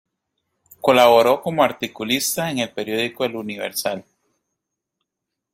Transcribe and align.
Colaboró 0.79 1.43
como 1.43 1.63
articulista 1.63 2.49
en 2.49 2.57
el 2.57 2.71
periódico 2.71 3.23
"El 3.23 3.35
Universal". 3.35 4.03